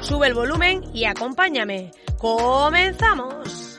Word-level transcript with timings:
Sube 0.00 0.26
el 0.26 0.34
volumen 0.34 0.82
y 0.92 1.04
acompáñame. 1.04 1.92
¡Comenzamos! 2.18 3.70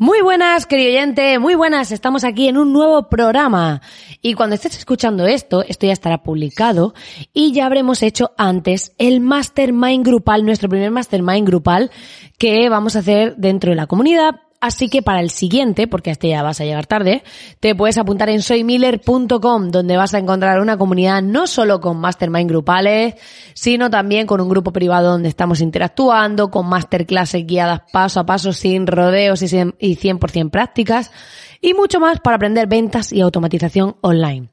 Muy 0.00 0.20
buenas, 0.20 0.64
querido 0.64 0.90
oyente, 0.90 1.40
muy 1.40 1.56
buenas. 1.56 1.90
Estamos 1.90 2.22
aquí 2.22 2.46
en 2.46 2.56
un 2.56 2.72
nuevo 2.72 3.08
programa. 3.08 3.82
Y 4.20 4.34
cuando 4.34 4.54
estés 4.54 4.76
escuchando 4.76 5.26
esto, 5.26 5.62
esto 5.62 5.86
ya 5.86 5.92
estará 5.92 6.22
publicado 6.22 6.94
y 7.32 7.52
ya 7.52 7.66
habremos 7.66 8.02
hecho 8.02 8.32
antes 8.36 8.92
el 8.98 9.20
Mastermind 9.20 10.04
Grupal, 10.04 10.44
nuestro 10.44 10.68
primer 10.68 10.90
Mastermind 10.90 11.46
Grupal 11.46 11.90
que 12.36 12.68
vamos 12.68 12.96
a 12.96 13.00
hacer 13.00 13.36
dentro 13.36 13.70
de 13.70 13.76
la 13.76 13.86
comunidad. 13.86 14.40
Así 14.60 14.88
que 14.88 15.02
para 15.02 15.20
el 15.20 15.30
siguiente, 15.30 15.86
porque 15.86 16.10
este 16.10 16.30
ya 16.30 16.42
vas 16.42 16.60
a 16.60 16.64
llegar 16.64 16.86
tarde, 16.86 17.22
te 17.60 17.76
puedes 17.76 17.96
apuntar 17.96 18.28
en 18.28 18.42
soymiller.com, 18.42 19.70
donde 19.70 19.96
vas 19.96 20.14
a 20.14 20.18
encontrar 20.18 20.60
una 20.60 20.76
comunidad 20.76 21.22
no 21.22 21.46
solo 21.46 21.80
con 21.80 21.98
mastermind 21.98 22.50
grupales, 22.50 23.14
sino 23.54 23.88
también 23.88 24.26
con 24.26 24.40
un 24.40 24.48
grupo 24.48 24.72
privado 24.72 25.12
donde 25.12 25.28
estamos 25.28 25.60
interactuando, 25.60 26.50
con 26.50 26.68
masterclasses 26.68 27.46
guiadas 27.46 27.82
paso 27.92 28.18
a 28.18 28.26
paso, 28.26 28.52
sin 28.52 28.88
rodeos 28.88 29.42
y 29.42 29.46
100% 29.46 30.50
prácticas 30.50 31.12
y 31.60 31.74
mucho 31.74 32.00
más 32.00 32.20
para 32.20 32.36
aprender 32.36 32.66
ventas 32.66 33.12
y 33.12 33.20
automatización 33.20 33.96
online. 34.00 34.50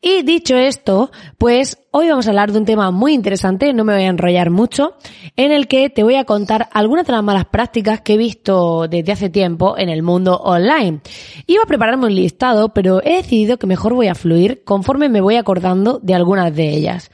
Y 0.00 0.22
dicho 0.22 0.56
esto, 0.56 1.10
pues 1.38 1.78
hoy 1.90 2.08
vamos 2.08 2.26
a 2.26 2.30
hablar 2.30 2.52
de 2.52 2.58
un 2.58 2.64
tema 2.64 2.90
muy 2.90 3.12
interesante, 3.12 3.72
no 3.72 3.84
me 3.84 3.94
voy 3.94 4.04
a 4.04 4.08
enrollar 4.08 4.50
mucho, 4.50 4.94
en 5.36 5.52
el 5.52 5.68
que 5.68 5.90
te 5.90 6.02
voy 6.02 6.16
a 6.16 6.24
contar 6.24 6.68
algunas 6.72 7.06
de 7.06 7.12
las 7.12 7.22
malas 7.22 7.46
prácticas 7.46 8.00
que 8.00 8.14
he 8.14 8.18
visto 8.18 8.88
desde 8.88 9.12
hace 9.12 9.30
tiempo 9.30 9.76
en 9.78 9.88
el 9.88 10.02
mundo 10.02 10.36
online. 10.36 11.00
Iba 11.46 11.62
a 11.64 11.66
prepararme 11.66 12.06
un 12.06 12.14
listado, 12.14 12.70
pero 12.70 13.02
he 13.02 13.16
decidido 13.16 13.58
que 13.58 13.66
mejor 13.66 13.94
voy 13.94 14.08
a 14.08 14.14
fluir 14.14 14.62
conforme 14.64 15.08
me 15.08 15.20
voy 15.20 15.36
acordando 15.36 15.98
de 16.02 16.14
algunas 16.14 16.54
de 16.54 16.70
ellas 16.70 17.10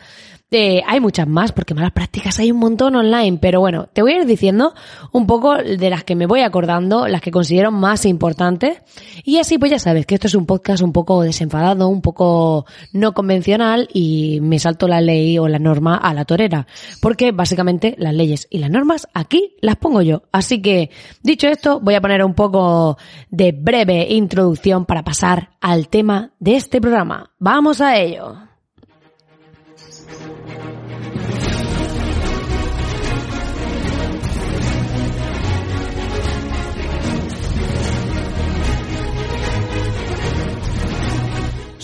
hay 0.53 1.01
muchas 1.01 1.27
más, 1.27 1.53
porque 1.53 1.75
malas 1.75 1.93
prácticas 1.93 2.39
hay 2.39 2.53
un 2.53 2.59
montón 2.59 2.95
online, 2.95 3.39
pero 3.41 3.61
bueno, 3.61 3.89
te 3.93 4.03
voy 4.03 4.13
a 4.13 4.19
ir 4.19 4.27
diciendo 4.27 4.75
un 5.13 5.27
poco 5.27 5.57
de 5.57 5.91
las 5.91 6.05
que 6.05 6.15
me 6.15 6.27
voy 6.27 6.41
acordando, 6.41 7.09
las 7.09 7.21
que 7.21 7.33
considero 7.33 7.73
más 7.73 8.07
importantes, 8.07 8.81
y 9.25 9.39
así 9.39 9.59
pues 9.59 9.73
ya 9.73 9.79
sabes 9.79 10.07
que 10.07 10.15
esto 10.15 10.29
es 10.29 10.35
un 10.35 10.47
podcast 10.47 10.83
un 10.83 10.93
poco 10.93 11.23
desenfadado, 11.23 11.89
un 11.89 12.01
poco 12.01 12.65
no 12.93 13.13
convencional, 13.13 13.89
y 13.93 14.39
me 14.41 14.59
salto 14.59 14.87
la 14.87 15.01
ley 15.01 15.39
o 15.39 15.49
la 15.49 15.59
norma 15.59 15.97
a 15.97 16.15
la 16.15 16.25
torera, 16.25 16.67
porque 17.03 17.33
básicamente 17.33 17.97
las 17.99 18.15
leyes 18.15 18.47
y 18.49 18.59
las 18.59 18.71
normas 18.71 19.09
aquí 19.15 19.57
las 19.61 19.77
pongo 19.77 20.01
yo. 20.03 20.23
Así 20.31 20.63
que, 20.63 20.91
dicho 21.23 21.49
esto, 21.49 21.81
voy 21.81 21.95
a 21.95 22.01
poner 22.01 22.25
un 22.25 22.35
poco 22.35 22.99
de 23.31 23.53
breve 23.53 24.07
introducción 24.11 24.87
para 24.87 25.03
pasar 25.03 25.51
al 25.61 25.89
tema 25.89 26.33
de 26.39 26.57
este 26.57 26.81
programa. 26.81 27.33
¡Vamos 27.39 27.81
a 27.81 27.99
ello! 27.99 28.46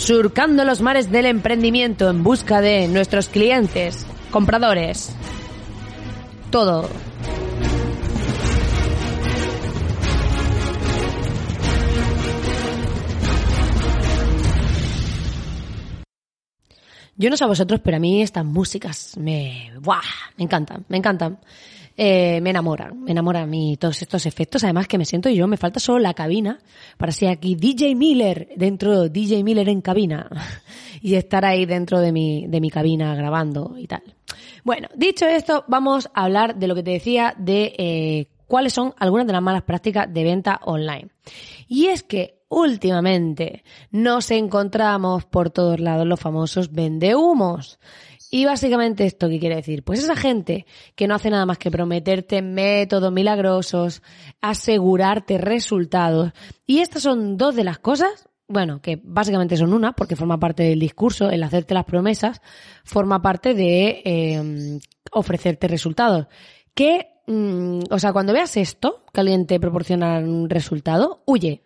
Surcando 0.02 0.64
los 0.64 0.80
mares 0.80 1.12
del 1.12 1.26
emprendimiento 1.26 2.10
en 2.10 2.24
busca 2.24 2.60
de 2.60 2.88
nuestros 2.88 3.28
clientes, 3.28 4.04
compradores, 4.32 5.14
todo. 6.50 6.88
Yo 17.14 17.30
no 17.30 17.36
sé 17.36 17.44
a 17.44 17.46
vosotros, 17.46 17.80
pero 17.84 17.98
a 17.98 18.00
mí 18.00 18.22
estas 18.22 18.44
músicas 18.44 19.16
me, 19.16 19.70
¡buah! 19.80 20.00
me 20.36 20.44
encantan, 20.44 20.84
me 20.88 20.96
encantan 20.96 21.38
eh, 21.96 22.40
me 22.40 22.50
enamoran, 22.50 23.02
me 23.02 23.10
enamoran 23.10 23.44
a 23.44 23.46
mí 23.46 23.76
todos 23.78 24.00
estos 24.02 24.26
efectos. 24.26 24.64
Además 24.64 24.88
que 24.88 24.98
me 24.98 25.04
siento 25.04 25.28
yo, 25.30 25.46
me 25.46 25.56
falta 25.56 25.80
solo 25.80 25.98
la 25.98 26.14
cabina 26.14 26.58
para 26.96 27.12
ser 27.12 27.28
aquí 27.28 27.54
DJ 27.54 27.94
Miller 27.94 28.48
dentro, 28.56 29.08
DJ 29.08 29.44
Miller 29.44 29.68
en 29.68 29.80
cabina 29.80 30.28
y 31.02 31.14
estar 31.14 31.44
ahí 31.44 31.66
dentro 31.66 32.00
de 32.00 32.12
mi, 32.12 32.46
de 32.46 32.60
mi 32.60 32.70
cabina 32.70 33.14
grabando 33.14 33.74
y 33.78 33.86
tal. 33.86 34.02
Bueno, 34.64 34.88
dicho 34.94 35.26
esto, 35.26 35.64
vamos 35.68 36.08
a 36.14 36.24
hablar 36.24 36.56
de 36.56 36.66
lo 36.68 36.74
que 36.74 36.82
te 36.82 36.92
decía 36.92 37.34
de 37.36 37.74
eh, 37.76 38.26
cuáles 38.46 38.72
son 38.72 38.94
algunas 38.98 39.26
de 39.26 39.32
las 39.32 39.42
malas 39.42 39.62
prácticas 39.62 40.12
de 40.12 40.24
venta 40.24 40.60
online. 40.64 41.08
Y 41.68 41.86
es 41.86 42.02
que 42.02 42.42
últimamente 42.48 43.64
nos 43.90 44.30
encontramos 44.30 45.24
por 45.24 45.48
todos 45.50 45.80
lados 45.80 46.06
los 46.06 46.20
famosos 46.20 46.70
vendehumos. 46.70 47.78
Y 48.34 48.46
básicamente 48.46 49.04
esto, 49.04 49.28
¿qué 49.28 49.38
quiere 49.38 49.56
decir? 49.56 49.84
Pues 49.84 50.02
esa 50.02 50.16
gente 50.16 50.64
que 50.96 51.06
no 51.06 51.14
hace 51.14 51.28
nada 51.28 51.44
más 51.44 51.58
que 51.58 51.70
prometerte 51.70 52.40
métodos 52.40 53.12
milagrosos, 53.12 54.02
asegurarte 54.40 55.36
resultados. 55.36 56.32
Y 56.64 56.78
estas 56.78 57.02
son 57.02 57.36
dos 57.36 57.54
de 57.54 57.64
las 57.64 57.78
cosas, 57.78 58.30
bueno, 58.48 58.80
que 58.80 58.98
básicamente 59.04 59.58
son 59.58 59.74
una, 59.74 59.92
porque 59.92 60.16
forma 60.16 60.40
parte 60.40 60.62
del 60.62 60.80
discurso, 60.80 61.28
el 61.28 61.42
hacerte 61.42 61.74
las 61.74 61.84
promesas, 61.84 62.40
forma 62.84 63.20
parte 63.20 63.52
de 63.52 64.00
eh, 64.02 64.78
ofrecerte 65.10 65.68
resultados. 65.68 66.26
Que, 66.72 67.08
mm, 67.26 67.80
o 67.90 67.98
sea, 67.98 68.14
cuando 68.14 68.32
veas 68.32 68.56
esto, 68.56 69.04
que 69.12 69.20
alguien 69.20 69.44
proporciona 69.44 70.20
un 70.20 70.48
resultado, 70.48 71.22
huye, 71.26 71.64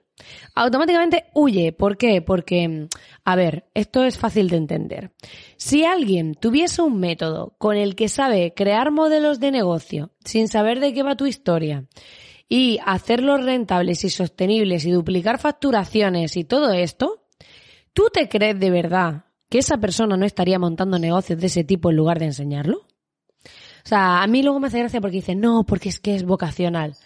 Automáticamente 0.54 1.26
huye. 1.34 1.72
¿Por 1.72 1.96
qué? 1.96 2.22
Porque, 2.22 2.88
a 3.24 3.36
ver, 3.36 3.68
esto 3.74 4.04
es 4.04 4.18
fácil 4.18 4.48
de 4.48 4.56
entender. 4.56 5.12
Si 5.56 5.84
alguien 5.84 6.34
tuviese 6.34 6.82
un 6.82 6.98
método 6.98 7.54
con 7.58 7.76
el 7.76 7.94
que 7.94 8.08
sabe 8.08 8.54
crear 8.54 8.90
modelos 8.90 9.40
de 9.40 9.50
negocio 9.50 10.10
sin 10.24 10.48
saber 10.48 10.80
de 10.80 10.94
qué 10.94 11.02
va 11.02 11.16
tu 11.16 11.26
historia 11.26 11.86
y 12.48 12.78
hacerlos 12.84 13.44
rentables 13.44 14.04
y 14.04 14.10
sostenibles 14.10 14.84
y 14.84 14.90
duplicar 14.90 15.38
facturaciones 15.38 16.36
y 16.36 16.44
todo 16.44 16.72
esto, 16.72 17.26
¿tú 17.92 18.04
te 18.12 18.28
crees 18.28 18.58
de 18.58 18.70
verdad 18.70 19.24
que 19.50 19.58
esa 19.58 19.78
persona 19.78 20.16
no 20.16 20.24
estaría 20.24 20.58
montando 20.58 20.98
negocios 20.98 21.40
de 21.40 21.46
ese 21.48 21.64
tipo 21.64 21.90
en 21.90 21.96
lugar 21.96 22.18
de 22.18 22.26
enseñarlo? 22.26 22.86
O 23.84 23.88
sea, 23.88 24.22
a 24.22 24.26
mí 24.26 24.42
luego 24.42 24.58
me 24.58 24.66
hace 24.66 24.80
gracia 24.80 25.00
porque 25.00 25.18
dice 25.18 25.36
no, 25.36 25.64
porque 25.64 25.88
es 25.88 26.00
que 26.00 26.16
es 26.16 26.24
vocacional, 26.24 26.96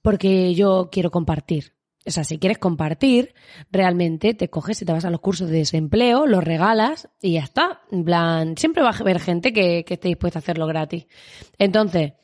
porque 0.00 0.54
yo 0.54 0.88
quiero 0.90 1.10
compartir. 1.10 1.74
O 2.06 2.10
sea, 2.10 2.24
si 2.24 2.38
quieres 2.38 2.58
compartir, 2.58 3.34
realmente 3.70 4.32
te 4.32 4.48
coges 4.48 4.80
y 4.80 4.86
te 4.86 4.92
vas 4.92 5.04
a 5.04 5.10
los 5.10 5.20
cursos 5.20 5.50
de 5.50 5.58
desempleo, 5.58 6.26
los 6.26 6.42
regalas 6.42 7.08
y 7.20 7.34
ya 7.34 7.40
está. 7.40 7.82
En 7.92 8.04
plan, 8.04 8.56
siempre 8.56 8.82
va 8.82 8.90
a 8.90 8.96
haber 8.96 9.20
gente 9.20 9.52
que, 9.52 9.84
esté 9.86 10.08
dispuesta 10.08 10.38
a 10.38 10.40
hacerlo 10.40 10.66
gratis. 10.66 11.06
Entonces, 11.58 12.14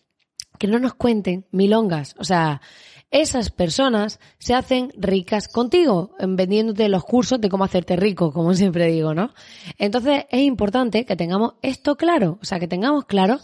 que 0.58 0.66
no 0.66 0.78
nos 0.78 0.94
cuenten 0.94 1.46
milongas. 1.50 2.14
O 2.18 2.24
sea, 2.24 2.62
esas 3.10 3.50
personas 3.50 4.18
se 4.38 4.54
hacen 4.54 4.92
ricas 4.96 5.46
contigo, 5.46 6.12
vendiéndote 6.20 6.88
los 6.88 7.04
cursos 7.04 7.38
de 7.38 7.50
cómo 7.50 7.64
hacerte 7.64 7.96
rico, 7.96 8.32
como 8.32 8.54
siempre 8.54 8.86
digo, 8.86 9.14
¿no? 9.14 9.34
Entonces, 9.76 10.24
es 10.30 10.40
importante 10.40 11.04
que 11.04 11.16
tengamos 11.16 11.54
esto 11.60 11.96
claro. 11.96 12.38
O 12.40 12.44
sea, 12.46 12.58
que 12.58 12.66
tengamos 12.66 13.04
claro 13.04 13.40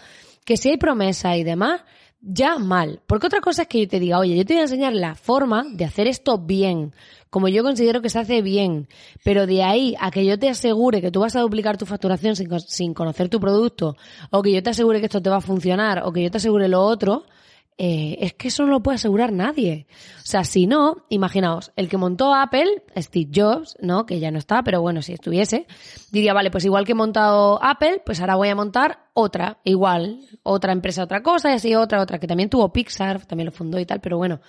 que 0.47 0.57
si 0.57 0.71
hay 0.71 0.79
promesa 0.79 1.37
y 1.37 1.45
demás, 1.45 1.83
ya 2.23 2.59
mal. 2.59 3.01
Porque 3.07 3.27
otra 3.27 3.41
cosa 3.41 3.63
es 3.63 3.69
que 3.69 3.81
yo 3.81 3.89
te 3.89 4.01
diga, 4.01 4.19
oye, 4.19 4.37
yo 4.37 4.47
te 4.47 4.55
voy 4.55 4.61
a 4.61 4.65
enseñar 4.65 4.95
la 4.95 5.15
forma 5.15 5.65
de 5.73 5.85
hacer 5.85 6.07
esto 6.07 6.39
bien, 6.39 6.95
como 7.29 7.49
yo 7.49 7.63
considero 7.63 8.01
que 8.01 8.11
se 8.11 8.21
hace 8.21 8.43
bien, 8.43 8.89
pero 9.25 9.47
de 9.47 9.63
ahí 9.63 9.95
a 9.99 10.11
que 10.11 10.25
yo 10.25 10.39
te 10.39 10.49
asegure 10.49 11.01
que 11.01 11.11
tú 11.11 11.21
vas 11.21 11.35
a 11.35 11.41
duplicar 11.41 11.77
tu 11.77 11.87
facturación 11.87 12.37
sin, 12.37 12.95
conocer 12.95 13.29
tu 13.29 13.41
producto, 13.41 13.97
o 14.31 14.43
que 14.43 14.53
yo 14.53 14.63
te 14.63 14.71
asegure 14.71 15.01
que 15.01 15.07
esto 15.07 15.23
te 15.23 15.31
va 15.31 15.37
a 15.37 15.41
funcionar, 15.41 16.03
o 16.05 16.13
que 16.13 16.23
yo 16.23 16.31
te 16.31 16.37
asegure 16.37 16.69
lo 16.69 16.83
otro, 16.83 17.25
eh, 17.85 18.25
es 18.25 18.33
que 18.35 18.47
eso 18.47 18.63
no 18.65 18.71
lo 18.71 18.81
puede 18.81 18.95
asegurar 18.95 19.33
nadie. 19.33 19.89
O 20.19 20.27
sea, 20.27 20.45
si 20.45 20.69
no, 20.69 21.05
imaginaos, 21.09 21.73
el 21.75 21.89
que 21.89 21.97
montó 21.97 22.33
Apple, 22.33 22.85
Steve 22.97 23.29
Jobs, 23.35 23.77
¿no? 23.81 24.07
Que 24.07 24.21
ya 24.21 24.31
no 24.31 24.39
está, 24.39 24.63
pero 24.63 24.81
bueno, 24.81 25.03
si 25.03 25.13
estuviese, 25.13 25.67
diría, 26.13 26.33
vale, 26.33 26.53
pues 26.53 26.65
igual 26.65 26.85
que 26.85 26.93
he 26.93 26.95
montado 26.95 27.59
Apple, 27.61 28.01
pues 28.07 28.21
ahora 28.21 28.37
voy 28.37 28.51
a 28.51 28.55
montar 28.55 29.09
otra, 29.15 29.59
igual, 29.65 30.21
otra 30.45 30.71
empresa, 30.71 31.03
otra 31.03 31.25
cosa, 31.25 31.51
y 31.51 31.55
así 31.55 31.75
otra, 31.75 32.01
otra, 32.01 32.21
que 32.21 32.29
también 32.29 32.49
tuvo 32.49 32.73
Pixar, 32.73 33.27
también 33.27 33.47
lo 33.47 33.53
fundó 33.53 33.81
y 33.81 33.85
tal, 33.85 34.01
pero 34.01 34.17
bueno. 34.17 34.41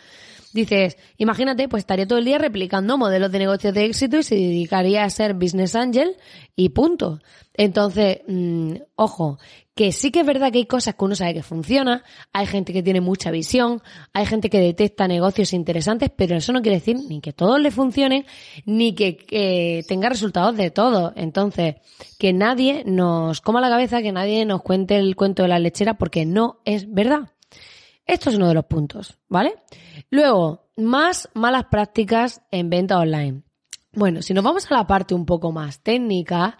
Dices, 0.53 0.97
imagínate, 1.17 1.67
pues 1.67 1.81
estaría 1.81 2.07
todo 2.07 2.19
el 2.19 2.25
día 2.25 2.37
replicando 2.37 2.97
modelos 2.97 3.31
de 3.31 3.39
negocios 3.39 3.73
de 3.73 3.85
éxito 3.85 4.17
y 4.17 4.23
se 4.23 4.35
dedicaría 4.35 5.03
a 5.03 5.09
ser 5.09 5.33
business 5.33 5.75
angel 5.75 6.15
y 6.55 6.69
punto. 6.69 7.19
Entonces, 7.55 8.19
mm, 8.27 8.73
ojo, 8.95 9.39
que 9.75 9.91
sí 9.91 10.11
que 10.11 10.19
es 10.19 10.25
verdad 10.25 10.51
que 10.51 10.59
hay 10.59 10.65
cosas 10.65 10.93
que 10.95 11.05
uno 11.05 11.15
sabe 11.15 11.33
que 11.33 11.43
funciona, 11.43 12.03
hay 12.31 12.45
gente 12.45 12.73
que 12.73 12.83
tiene 12.83 13.01
mucha 13.01 13.31
visión, 13.31 13.81
hay 14.13 14.27
gente 14.27 14.49
que 14.49 14.59
detecta 14.59 15.07
negocios 15.07 15.53
interesantes, 15.53 16.11
pero 16.15 16.35
eso 16.35 16.53
no 16.53 16.61
quiere 16.61 16.77
decir 16.77 16.97
ni 17.09 17.21
que 17.21 17.33
todos 17.33 17.59
le 17.59 17.71
funcionen, 17.71 18.25
ni 18.65 18.93
que, 18.93 19.83
tenga 19.87 20.09
resultados 20.09 20.55
de 20.55 20.69
todo. 20.69 21.13
Entonces, 21.15 21.75
que 22.19 22.33
nadie 22.33 22.83
nos 22.85 23.41
coma 23.41 23.61
la 23.61 23.69
cabeza, 23.69 24.03
que 24.03 24.11
nadie 24.11 24.45
nos 24.45 24.61
cuente 24.61 24.97
el 24.97 25.15
cuento 25.15 25.41
de 25.41 25.49
la 25.49 25.59
lechera, 25.59 25.95
porque 25.95 26.25
no 26.25 26.59
es 26.65 26.91
verdad. 26.91 27.32
Esto 28.05 28.29
es 28.29 28.35
uno 28.35 28.47
de 28.47 28.53
los 28.53 28.65
puntos, 28.65 29.17
¿vale? 29.29 29.55
Luego, 30.09 30.69
más 30.75 31.29
malas 31.33 31.65
prácticas 31.65 32.41
en 32.51 32.69
venta 32.69 32.99
online. 32.99 33.43
Bueno, 33.93 34.21
si 34.21 34.33
nos 34.33 34.43
vamos 34.43 34.69
a 34.69 34.75
la 34.75 34.87
parte 34.87 35.13
un 35.13 35.25
poco 35.25 35.51
más 35.51 35.81
técnica, 35.81 36.57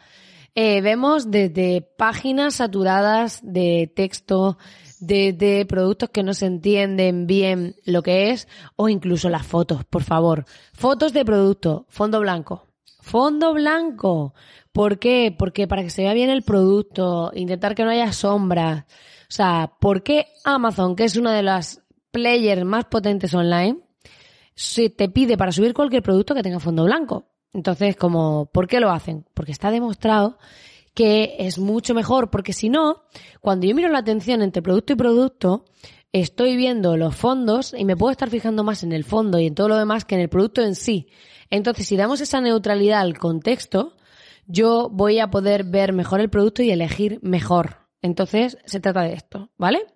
eh, 0.56 0.82
vemos 0.82 1.32
desde 1.32 1.82
páginas 1.82 2.56
saturadas 2.56 3.40
de 3.44 3.92
texto, 3.96 4.60
desde 5.00 5.66
productos 5.66 6.10
que 6.10 6.22
no 6.22 6.36
se 6.36 6.46
entienden 6.46 7.26
bien 7.26 7.76
lo 7.86 8.04
que 8.04 8.30
es, 8.30 8.48
o 8.76 8.88
incluso 8.88 9.30
las 9.30 9.48
fotos, 9.48 9.84
por 9.84 10.04
favor. 10.04 10.46
Fotos 10.74 11.12
de 11.12 11.26
producto, 11.26 11.88
fondo 11.90 12.20
blanco. 12.20 12.68
Fondo 13.02 13.54
blanco. 13.54 14.36
¿Por 14.72 15.00
qué? 15.00 15.36
Porque 15.38 15.68
para 15.68 15.82
que 15.82 15.90
se 15.90 16.04
vea 16.04 16.14
bien 16.14 16.30
el 16.30 16.44
producto, 16.44 17.32
intentar 17.34 17.74
que 17.74 17.84
no 17.84 17.90
haya 17.90 18.14
sombras. 18.14 18.86
O 19.34 19.36
sea, 19.36 19.74
¿por 19.80 20.04
qué 20.04 20.28
Amazon, 20.44 20.96
que 20.96 21.06
es 21.06 21.16
una 21.16 21.34
de 21.34 21.42
las 21.42 21.82
players 22.12 22.64
más 22.66 22.86
potentes 22.86 23.34
online, 23.34 23.80
se 24.54 24.92
te 24.92 25.10
pide 25.10 25.38
para 25.38 25.52
subir 25.52 25.74
cualquier 25.74 26.04
producto 26.04 26.36
que 26.36 26.44
tenga 26.44 26.60
fondo 26.60 26.84
blanco? 26.84 27.32
Entonces, 27.52 27.96
como, 27.96 28.46
¿por 28.54 28.68
qué 28.68 28.80
lo 28.80 28.92
hacen? 28.92 29.26
Porque 29.34 29.52
está 29.52 29.72
demostrado 29.72 30.38
que 30.94 31.36
es 31.40 31.58
mucho 31.58 31.96
mejor, 31.96 32.30
porque 32.30 32.54
si 32.54 32.70
no, 32.70 33.06
cuando 33.42 33.66
yo 33.66 33.74
miro 33.74 33.90
la 33.90 33.98
atención 33.98 34.44
entre 34.44 34.62
producto 34.62 34.94
y 34.94 34.98
producto, 34.98 35.66
estoy 36.12 36.56
viendo 36.56 36.96
los 36.96 37.16
fondos 37.16 37.74
y 37.76 37.86
me 37.86 37.98
puedo 37.98 38.12
estar 38.12 38.30
fijando 38.30 38.64
más 38.64 38.84
en 38.84 38.92
el 38.92 39.04
fondo 39.04 39.40
y 39.40 39.48
en 39.48 39.56
todo 39.56 39.68
lo 39.68 39.78
demás 39.78 40.06
que 40.06 40.14
en 40.14 40.22
el 40.22 40.30
producto 40.30 40.62
en 40.62 40.76
sí. 40.76 41.08
Entonces, 41.50 41.88
si 41.88 41.98
damos 41.98 42.22
esa 42.22 42.40
neutralidad 42.40 43.02
al 43.02 43.18
contexto, 43.18 43.96
yo 44.46 44.90
voy 44.92 45.18
a 45.18 45.32
poder 45.32 45.64
ver 45.64 45.92
mejor 45.92 46.20
el 46.20 46.30
producto 46.30 46.62
y 46.62 46.70
elegir 46.70 47.18
mejor. 47.24 47.83
Entonces, 48.04 48.58
se 48.66 48.80
trata 48.80 49.02
de 49.02 49.14
esto, 49.14 49.50
¿vale? 49.58 49.88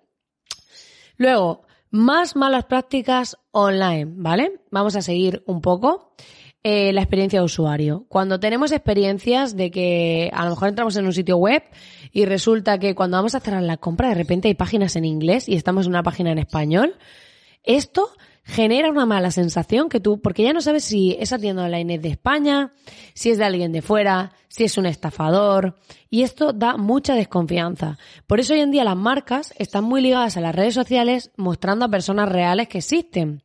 Luego, 1.17 1.67
más 1.91 2.35
malas 2.35 2.65
prácticas 2.65 3.37
online, 3.51 4.07
¿vale? 4.15 4.61
Vamos 4.71 4.95
a 4.95 5.01
seguir 5.03 5.43
un 5.45 5.61
poco 5.61 6.15
eh, 6.63 6.91
la 6.93 7.01
experiencia 7.01 7.39
de 7.39 7.45
usuario. 7.45 8.05
Cuando 8.09 8.39
tenemos 8.39 8.71
experiencias 8.71 9.55
de 9.55 9.71
que 9.71 10.31
a 10.33 10.45
lo 10.45 10.51
mejor 10.51 10.69
entramos 10.69 10.95
en 10.95 11.05
un 11.05 11.13
sitio 11.13 11.37
web 11.37 11.63
y 12.11 12.25
resulta 12.25 12.79
que 12.79 12.95
cuando 12.95 13.17
vamos 13.17 13.35
a 13.35 13.39
cerrar 13.39 13.63
la 13.63 13.77
compra 13.77 14.09
de 14.09 14.15
repente 14.15 14.47
hay 14.47 14.55
páginas 14.55 14.95
en 14.95 15.05
inglés 15.05 15.47
y 15.47 15.55
estamos 15.55 15.85
en 15.85 15.91
una 15.91 16.03
página 16.03 16.31
en 16.31 16.39
español, 16.39 16.95
esto 17.63 18.09
genera 18.47 18.89
una 18.89 19.05
mala 19.05 19.29
sensación 19.29 19.89
que 19.89 19.99
tú, 19.99 20.21
porque 20.21 20.43
ya 20.43 20.53
no 20.53 20.61
sabes 20.61 20.85
si 20.85 21.17
esa 21.19 21.37
tienda 21.37 21.65
online 21.65 21.95
es 21.95 22.01
de 22.01 22.09
España, 22.09 22.71
si 23.13 23.29
es 23.29 23.37
de 23.37 23.43
alguien 23.43 23.73
de 23.73 23.81
fuera, 23.81 24.31
si 24.47 24.63
es 24.63 24.77
un 24.77 24.85
estafador, 24.85 25.75
y 26.09 26.23
esto 26.23 26.53
da 26.53 26.77
mucha 26.77 27.13
desconfianza. 27.13 27.97
Por 28.25 28.39
eso 28.39 28.53
hoy 28.53 28.61
en 28.61 28.71
día 28.71 28.85
las 28.85 28.95
marcas 28.95 29.53
están 29.57 29.83
muy 29.83 30.01
ligadas 30.01 30.37
a 30.37 30.41
las 30.41 30.55
redes 30.55 30.73
sociales 30.73 31.31
mostrando 31.35 31.85
a 31.85 31.89
personas 31.89 32.29
reales 32.29 32.69
que 32.69 32.77
existen. 32.77 33.43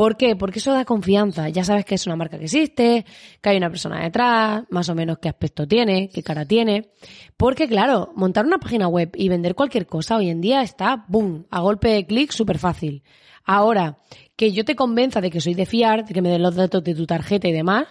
¿Por 0.00 0.16
qué? 0.16 0.34
Porque 0.34 0.60
eso 0.60 0.72
da 0.72 0.86
confianza. 0.86 1.50
Ya 1.50 1.62
sabes 1.62 1.84
que 1.84 1.94
es 1.94 2.06
una 2.06 2.16
marca 2.16 2.38
que 2.38 2.44
existe, 2.44 3.04
que 3.42 3.48
hay 3.50 3.58
una 3.58 3.68
persona 3.68 4.02
detrás, 4.02 4.64
más 4.70 4.88
o 4.88 4.94
menos 4.94 5.18
qué 5.18 5.28
aspecto 5.28 5.68
tiene, 5.68 6.08
qué 6.08 6.22
cara 6.22 6.46
tiene. 6.46 6.88
Porque 7.36 7.68
claro, 7.68 8.10
montar 8.16 8.46
una 8.46 8.56
página 8.56 8.88
web 8.88 9.10
y 9.14 9.28
vender 9.28 9.54
cualquier 9.54 9.86
cosa 9.86 10.16
hoy 10.16 10.30
en 10.30 10.40
día 10.40 10.62
está, 10.62 11.04
boom, 11.06 11.46
a 11.50 11.60
golpe 11.60 11.88
de 11.88 12.06
clic 12.06 12.30
súper 12.32 12.56
fácil. 12.56 13.02
Ahora, 13.44 13.98
que 14.36 14.52
yo 14.52 14.64
te 14.64 14.74
convenza 14.74 15.20
de 15.20 15.30
que 15.30 15.42
soy 15.42 15.52
de 15.52 15.66
fiar, 15.66 16.06
de 16.06 16.14
que 16.14 16.22
me 16.22 16.30
den 16.30 16.44
los 16.44 16.54
datos 16.54 16.82
de 16.82 16.94
tu 16.94 17.04
tarjeta 17.04 17.48
y 17.48 17.52
demás, 17.52 17.86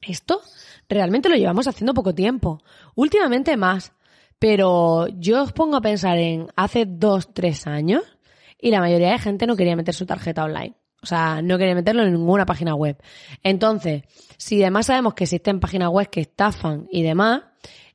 esto 0.00 0.40
realmente 0.88 1.28
lo 1.28 1.36
llevamos 1.36 1.66
haciendo 1.66 1.92
poco 1.92 2.14
tiempo. 2.14 2.62
Últimamente 2.94 3.58
más. 3.58 3.92
Pero 4.38 5.06
yo 5.08 5.42
os 5.42 5.52
pongo 5.52 5.76
a 5.76 5.82
pensar 5.82 6.16
en 6.16 6.48
hace 6.56 6.86
dos, 6.86 7.34
tres 7.34 7.66
años 7.66 8.04
y 8.58 8.70
la 8.70 8.80
mayoría 8.80 9.10
de 9.10 9.18
gente 9.18 9.46
no 9.46 9.54
quería 9.54 9.76
meter 9.76 9.94
su 9.94 10.06
tarjeta 10.06 10.42
online. 10.42 10.74
O 11.06 11.08
sea, 11.08 11.40
no 11.40 11.56
quería 11.56 11.76
meterlo 11.76 12.02
en 12.02 12.14
ninguna 12.14 12.46
página 12.46 12.74
web. 12.74 13.00
Entonces, 13.44 14.02
si 14.38 14.60
además 14.60 14.86
sabemos 14.86 15.14
que 15.14 15.22
existen 15.22 15.60
páginas 15.60 15.88
web 15.88 16.10
que 16.10 16.22
estafan 16.22 16.88
y 16.90 17.04
demás, 17.04 17.42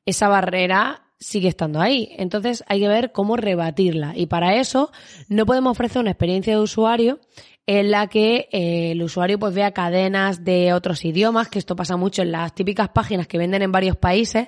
esa 0.06 0.30
barrera 0.30 1.04
sigue 1.20 1.50
estando 1.50 1.82
ahí. 1.82 2.16
Entonces 2.18 2.64
hay 2.68 2.80
que 2.80 2.88
ver 2.88 3.12
cómo 3.12 3.36
rebatirla. 3.36 4.14
Y 4.16 4.28
para 4.28 4.56
eso 4.56 4.94
no 5.28 5.46
podemos 5.46 5.72
ofrecer 5.72 6.00
una 6.02 6.12
experiencia 6.12 6.54
de 6.54 6.62
usuario 6.62 7.20
en 7.68 7.92
la 7.92 8.08
que 8.08 8.48
eh, 8.54 8.92
el 8.92 9.04
usuario 9.04 9.38
pues 9.38 9.54
vea 9.54 9.74
cadenas 9.74 10.46
de 10.46 10.72
otros 10.72 11.04
idiomas, 11.04 11.50
que 11.50 11.60
esto 11.60 11.76
pasa 11.76 11.98
mucho 11.98 12.22
en 12.22 12.32
las 12.32 12.56
típicas 12.56 12.88
páginas 12.90 13.28
que 13.28 13.38
venden 13.38 13.62
en 13.62 13.74
varios 13.74 13.98
países 13.98 14.48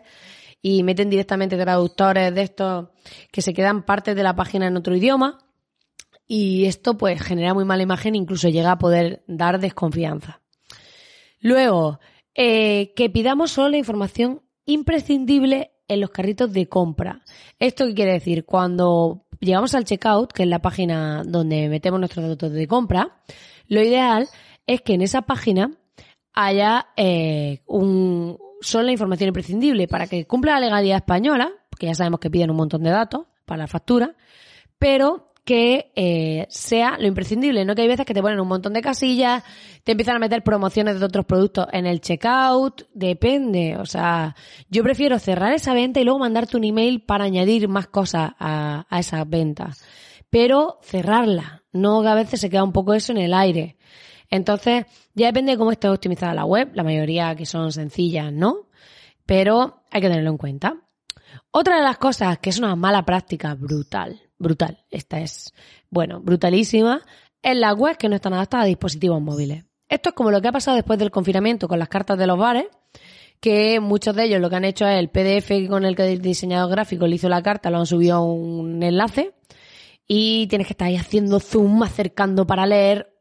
y 0.62 0.84
meten 0.84 1.10
directamente 1.10 1.58
traductores 1.58 2.34
de 2.34 2.44
estos 2.44 2.88
que 3.30 3.42
se 3.42 3.54
quedan 3.54 3.84
parte 3.84 4.16
de 4.16 4.24
la 4.24 4.38
página 4.38 4.68
en 4.68 4.78
otro 4.78 4.96
idioma. 4.96 5.43
Y 6.28 6.66
esto 6.66 6.98
pues 6.98 7.22
genera 7.22 7.54
muy 7.54 7.66
mala 7.66 7.84
imagen, 7.84 8.16
incluso 8.16 8.50
llega 8.50 8.72
a 8.72 8.78
poder 8.78 9.24
dar 9.28 9.60
desconfianza. 9.60 10.42
Luego, 11.40 12.00
eh, 12.36 12.94
que 12.96 13.10
pidamos 13.10 13.52
solo 13.52 13.70
la 13.70 13.78
información 13.78 14.42
imprescindible 14.66 15.72
en 15.88 16.02
los 16.02 16.10
carritos 16.10 16.52
de 16.54 16.68
compra. 16.68 17.22
¿Esto 17.60 17.86
qué 17.86 17.94
quiere 17.94 18.14
decir? 18.14 18.46
Cuando 18.46 19.26
llegamos 19.40 19.76
al 19.76 19.84
checkout, 19.84 20.32
que 20.32 20.44
es 20.44 20.50
la 20.50 20.62
página 20.62 21.24
donde 21.26 21.68
metemos 21.70 22.00
nuestros 22.00 22.28
datos 22.28 22.52
de 22.54 22.68
compra, 22.68 23.22
lo 23.68 23.82
ideal 23.82 24.28
es 24.66 24.82
que 24.82 24.94
en 24.94 25.02
esa 25.02 25.24
página 25.24 25.72
haya 26.34 26.88
eh, 26.96 27.62
un, 27.68 28.38
solo 28.62 28.86
la 28.86 28.92
información 28.92 29.28
imprescindible 29.28 29.88
para 29.88 30.08
que 30.08 30.26
cumpla 30.26 30.54
la 30.54 30.62
legalidad 30.62 30.98
española, 30.98 31.52
porque 31.70 31.88
ya 31.88 31.96
sabemos 31.96 32.20
que 32.20 32.32
piden 32.32 32.52
un 32.52 32.58
montón 32.58 32.84
de 32.84 32.90
datos 32.90 33.26
para 33.46 33.64
la 33.64 33.68
factura, 33.68 34.16
pero 34.80 35.33
que 35.46 35.92
eh, 35.96 36.46
sea 36.50 36.98
lo 36.98 37.08
imprescindible, 37.08 37.66
no 37.66 37.76
que 37.76 37.82
hay 37.82 37.88
veces 37.88 38.06
que 38.06 38.14
te 38.14 38.22
ponen 38.22 38.40
un 38.40 38.48
montón 38.48 38.74
de 38.74 38.82
casillas, 38.82 39.44
te 39.84 39.92
empiezan 39.92 40.16
a 40.16 40.20
meter 40.20 40.44
promociones 40.44 41.00
de 41.00 41.06
otros 41.06 41.26
productos 41.26 41.68
en 41.74 41.86
el 41.86 42.00
checkout, 42.00 42.84
depende, 42.94 43.76
o 43.78 43.86
sea, 43.86 44.36
yo 44.70 44.84
prefiero 44.84 45.20
cerrar 45.20 45.54
esa 45.54 45.74
venta 45.74 46.00
y 46.00 46.06
luego 46.06 46.20
mandarte 46.20 46.56
un 46.56 46.64
email 46.64 47.02
para 47.02 47.26
añadir 47.26 47.68
más 47.68 47.88
cosas 47.88 48.32
a, 48.40 48.86
a 48.90 49.00
esa 49.00 49.24
venta, 49.26 49.72
pero 50.30 50.80
cerrarla, 50.82 51.64
no 51.74 52.02
que 52.02 52.08
a 52.08 52.16
veces 52.16 52.40
se 52.40 52.50
queda 52.50 52.64
un 52.64 52.74
poco 52.74 52.94
eso 52.94 53.12
en 53.12 53.18
el 53.18 53.34
aire. 53.34 53.78
Entonces, 54.30 54.86
ya 55.14 55.28
depende 55.28 55.52
de 55.52 55.58
cómo 55.58 55.72
esté 55.72 55.90
optimizada 55.90 56.34
la 56.34 56.46
web, 56.46 56.72
la 56.74 56.84
mayoría 56.84 57.36
que 57.36 57.46
son 57.46 57.72
sencillas, 57.72 58.32
¿no? 58.34 58.68
Pero 59.26 59.84
hay 59.92 60.02
que 60.02 60.08
tenerlo 60.08 60.32
en 60.32 60.38
cuenta. 60.38 60.78
Otra 61.52 61.78
de 61.78 61.84
las 61.84 61.98
cosas 61.98 62.40
que 62.40 62.50
es 62.50 62.58
una 62.58 62.76
mala 62.76 63.06
práctica 63.06 63.54
brutal 63.54 64.22
brutal. 64.44 64.86
Esta 64.92 65.20
es, 65.20 65.54
bueno, 65.90 66.22
brutalísima. 66.22 67.02
En 67.42 67.60
la 67.60 67.74
web 67.74 67.98
que 67.98 68.08
no 68.08 68.16
están 68.16 68.34
adaptadas 68.34 68.66
a 68.66 68.68
dispositivos 68.68 69.20
móviles. 69.20 69.66
Esto 69.90 70.10
es 70.10 70.16
como 70.16 70.32
lo 70.32 70.42
que 70.42 70.48
ha 70.48 70.52
pasado 70.52 70.76
después 70.76 71.00
del 71.00 71.12
confinamiento 71.12 71.68
con 71.68 71.80
las 71.80 71.90
cartas 71.90 72.18
de 72.18 72.28
los 72.28 72.38
bares, 72.38 72.66
que 73.40 73.80
muchos 73.80 74.16
de 74.16 74.26
ellos 74.26 74.40
lo 74.40 74.50
que 74.50 74.56
han 74.56 74.66
hecho 74.66 74.88
es 74.88 74.98
el 74.98 75.10
PDF 75.10 75.68
con 75.68 75.84
el 75.84 75.96
que 75.96 76.12
el 76.12 76.22
diseñador 76.22 76.72
gráfico 76.72 77.08
le 77.08 77.16
hizo 77.16 77.28
la 77.28 77.44
carta, 77.44 77.70
lo 77.70 77.80
han 77.80 77.86
subido 77.86 78.16
a 78.16 78.24
un 78.24 78.82
enlace 78.84 79.34
y 80.08 80.48
tienes 80.48 80.68
que 80.68 80.74
estar 80.74 80.88
ahí 80.88 80.96
haciendo 80.96 81.40
zoom, 81.40 81.84
acercando 81.84 82.48
para 82.48 82.66
leer. 82.66 83.14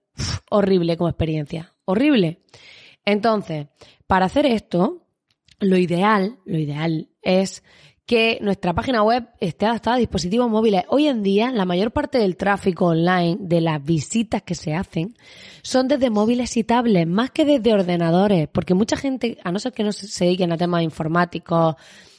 horrible 0.50 0.96
como 0.96 1.08
experiencia. 1.08 1.74
Horrible. 1.84 2.42
Entonces, 3.04 3.66
para 4.06 4.26
hacer 4.26 4.46
esto, 4.46 5.06
lo 5.58 5.76
ideal, 5.76 6.38
lo 6.44 6.58
ideal 6.58 7.08
es 7.22 7.62
que 8.06 8.38
nuestra 8.40 8.74
página 8.74 9.02
web 9.02 9.28
esté 9.40 9.66
adaptada 9.66 9.96
a 9.96 9.98
dispositivos 9.98 10.50
móviles. 10.50 10.84
Hoy 10.88 11.06
en 11.06 11.22
día, 11.22 11.50
la 11.52 11.64
mayor 11.64 11.92
parte 11.92 12.18
del 12.18 12.36
tráfico 12.36 12.86
online, 12.86 13.36
de 13.40 13.60
las 13.60 13.82
visitas 13.82 14.42
que 14.42 14.54
se 14.54 14.74
hacen, 14.74 15.16
son 15.62 15.88
desde 15.88 16.10
móviles 16.10 16.56
y 16.56 16.64
tablets, 16.64 17.08
más 17.08 17.30
que 17.30 17.44
desde 17.44 17.72
ordenadores, 17.72 18.48
porque 18.48 18.74
mucha 18.74 18.96
gente, 18.96 19.38
a 19.44 19.52
no 19.52 19.58
ser 19.58 19.72
que 19.72 19.84
no 19.84 19.92
se 19.92 20.24
dediquen 20.24 20.52
a 20.52 20.56
temas 20.56 20.82
informáticos 20.82 21.76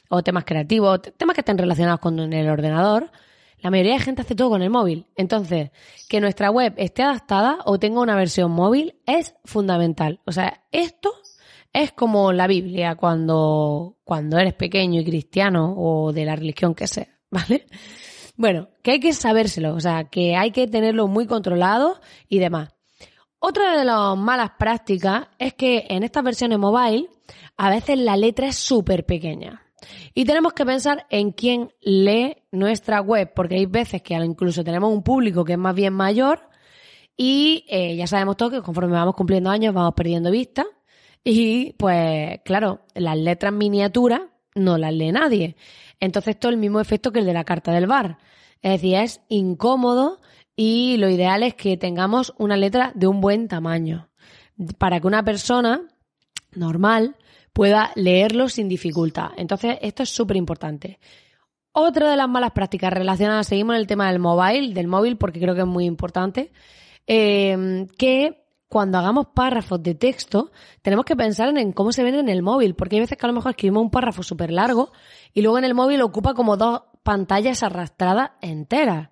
o 0.09 0.23
temas 0.23 0.45
creativos, 0.45 1.01
temas 1.17 1.33
que 1.33 1.41
estén 1.41 1.57
relacionados 1.57 1.99
con 1.99 2.19
el 2.19 2.49
ordenador, 2.49 3.11
La 3.63 3.71
mayoría 3.71 3.93
de 3.93 3.99
gente 3.99 4.21
hace 4.21 4.35
todo 4.35 4.49
con 4.49 4.61
el 4.61 4.69
móvil. 4.69 5.07
Entonces, 5.15 5.71
que 6.09 6.19
nuestra 6.19 6.51
web 6.51 6.73
esté 6.75 7.01
adaptada 7.01 7.59
o 7.63 7.79
tenga 7.79 8.01
una 8.01 8.15
versión 8.15 8.51
móvil 8.51 8.95
es 9.05 9.35
fundamental. 9.45 10.19
O 10.25 10.33
sea, 10.33 10.61
esto 10.73 11.13
es 11.73 11.91
como 11.91 12.31
la 12.31 12.45
Biblia 12.45 12.95
cuando, 12.95 13.97
cuando 14.03 14.37
eres 14.37 14.53
pequeño 14.53 15.01
y 15.01 15.05
cristiano 15.05 15.73
o 15.75 16.13
de 16.13 16.25
la 16.25 16.35
religión 16.35 16.75
que 16.75 16.87
sea, 16.87 17.07
¿vale? 17.31 17.65
Bueno, 18.35 18.69
que 18.81 18.91
hay 18.91 18.99
que 18.99 19.13
sabérselo, 19.13 19.75
o 19.75 19.79
sea, 19.79 20.05
que 20.05 20.35
hay 20.35 20.51
que 20.51 20.67
tenerlo 20.67 21.07
muy 21.07 21.25
controlado 21.27 21.99
y 22.29 22.39
demás. 22.39 22.69
Otra 23.39 23.77
de 23.77 23.83
las 23.83 24.17
malas 24.17 24.51
prácticas 24.57 25.27
es 25.37 25.53
que 25.53 25.85
en 25.89 26.03
estas 26.03 26.23
versiones 26.23 26.57
mobile 26.57 27.09
a 27.57 27.69
veces 27.69 27.99
la 27.99 28.15
letra 28.15 28.47
es 28.47 28.55
súper 28.55 29.05
pequeña. 29.05 29.61
Y 30.13 30.23
tenemos 30.23 30.53
que 30.53 30.65
pensar 30.65 31.05
en 31.09 31.31
quién 31.31 31.73
lee 31.81 32.37
nuestra 32.51 33.01
web, 33.01 33.33
porque 33.35 33.55
hay 33.55 33.65
veces 33.65 34.01
que 34.01 34.13
incluso 34.13 34.63
tenemos 34.63 34.93
un 34.93 35.03
público 35.03 35.43
que 35.43 35.53
es 35.53 35.59
más 35.59 35.75
bien 35.75 35.93
mayor 35.93 36.49
y 37.17 37.65
eh, 37.67 37.95
ya 37.97 38.07
sabemos 38.07 38.37
todo 38.37 38.49
que 38.49 38.61
conforme 38.61 38.93
vamos 38.93 39.13
cumpliendo 39.13 39.49
años 39.49 39.73
vamos 39.73 39.93
perdiendo 39.93 40.31
vista 40.31 40.65
y 41.23 41.73
pues 41.73 42.39
claro, 42.43 42.81
las 42.95 43.17
letras 43.17 43.53
miniaturas 43.53 44.21
no 44.55 44.77
las 44.77 44.93
lee 44.93 45.11
nadie. 45.11 45.55
Entonces 45.99 46.37
todo 46.39 46.51
el 46.51 46.57
mismo 46.57 46.79
efecto 46.79 47.11
que 47.11 47.19
el 47.19 47.25
de 47.25 47.33
la 47.33 47.43
carta 47.43 47.71
del 47.71 47.87
bar. 47.87 48.17
Es 48.61 48.73
decir, 48.73 48.95
es 48.95 49.21
incómodo 49.29 50.19
y 50.55 50.97
lo 50.97 51.09
ideal 51.09 51.43
es 51.43 51.55
que 51.55 51.77
tengamos 51.77 52.33
una 52.37 52.57
letra 52.57 52.91
de 52.95 53.07
un 53.07 53.21
buen 53.21 53.47
tamaño 53.47 54.09
para 54.77 54.99
que 54.99 55.07
una 55.07 55.23
persona 55.23 55.81
normal 56.53 57.15
pueda 57.53 57.91
leerlo 57.95 58.49
sin 58.49 58.67
dificultad. 58.67 59.31
Entonces, 59.37 59.77
esto 59.81 60.03
es 60.03 60.09
súper 60.09 60.37
importante. 60.37 60.99
Otra 61.71 62.09
de 62.09 62.17
las 62.17 62.29
malas 62.29 62.51
prácticas 62.51 62.93
relacionadas, 62.93 63.47
seguimos 63.47 63.75
en 63.75 63.81
el 63.81 63.87
tema 63.87 64.11
del 64.11 64.19
mobile, 64.19 64.73
del 64.73 64.87
móvil, 64.87 65.17
porque 65.17 65.39
creo 65.39 65.55
que 65.55 65.61
es 65.61 65.67
muy 65.67 65.85
importante, 65.85 66.51
eh, 67.07 67.87
que 67.97 68.42
cuando 68.73 68.97
hagamos 68.97 69.27
párrafos 69.35 69.83
de 69.83 69.93
texto, 69.93 70.51
tenemos 70.81 71.05
que 71.05 71.15
pensar 71.15 71.55
en 71.55 71.73
cómo 71.73 71.91
se 71.91 72.01
ven 72.01 72.15
en 72.15 72.27
el 72.27 72.41
móvil, 72.41 72.73
porque 72.73 72.95
hay 72.95 73.01
veces 73.01 73.19
que 73.19 73.25
a 73.27 73.29
lo 73.29 73.35
mejor 73.35 73.51
escribimos 73.51 73.83
un 73.83 73.91
párrafo 73.91 74.23
súper 74.23 74.51
largo 74.51 74.91
y 75.31 75.43
luego 75.43 75.59
en 75.59 75.63
el 75.65 75.75
móvil 75.75 76.01
ocupa 76.01 76.33
como 76.33 76.57
dos 76.57 76.81
pantallas 77.03 77.61
arrastradas 77.61 78.31
enteras. 78.41 79.09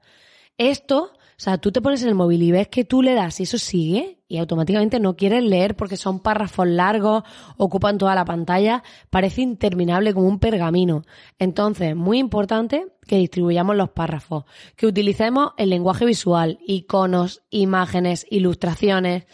Esto 0.58 1.12
o 1.42 1.44
sea, 1.44 1.58
tú 1.58 1.72
te 1.72 1.82
pones 1.82 2.04
en 2.04 2.10
el 2.10 2.14
móvil 2.14 2.44
y 2.44 2.52
ves 2.52 2.68
que 2.68 2.86
tú 2.86 3.02
le 3.02 3.16
das 3.16 3.40
y 3.40 3.44
eso 3.44 3.58
sigue 3.58 4.20
y 4.28 4.38
automáticamente 4.38 5.00
no 5.00 5.16
quieres 5.16 5.44
leer 5.44 5.76
porque 5.76 5.98
son 5.98 6.20
párrafos 6.20 6.68
largos, 6.68 7.24
ocupan 7.58 7.98
toda 7.98 8.14
la 8.14 8.26
pantalla, 8.26 8.84
parece 9.10 9.42
interminable 9.42 10.14
como 10.14 10.28
un 10.28 10.38
pergamino. 10.38 11.02
Entonces, 11.40 11.96
muy 11.96 12.20
importante 12.20 12.86
que 13.08 13.18
distribuyamos 13.18 13.76
los 13.76 13.90
párrafos, 13.90 14.46
que 14.76 14.86
utilicemos 14.86 15.54
el 15.58 15.72
lenguaje 15.72 16.06
visual, 16.06 16.60
iconos, 16.68 17.42
imágenes, 17.50 18.28
ilustraciones, 18.30 19.26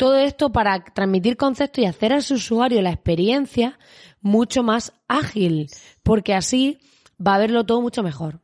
todo 0.00 0.16
esto 0.16 0.50
para 0.50 0.82
transmitir 0.82 1.36
conceptos 1.36 1.84
y 1.84 1.86
hacer 1.86 2.14
a 2.14 2.22
su 2.22 2.36
usuario 2.36 2.80
la 2.80 2.88
experiencia 2.88 3.78
mucho 4.22 4.62
más 4.62 4.94
ágil, 5.08 5.68
porque 6.02 6.32
así 6.32 6.78
va 7.20 7.34
a 7.34 7.38
verlo 7.38 7.66
todo 7.66 7.82
mucho 7.82 8.02
mejor. 8.02 8.40